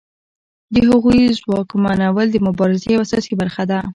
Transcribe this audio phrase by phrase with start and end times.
[0.73, 3.79] د هغوی ځواکمنول د مبارزې یوه اساسي برخه ده.